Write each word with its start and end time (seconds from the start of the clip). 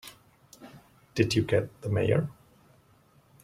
Did 1.13 1.35
you 1.35 1.43
get 1.43 1.79
the 1.81 1.89
Mayor? 1.89 2.27